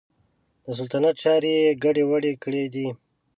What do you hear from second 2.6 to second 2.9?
دي.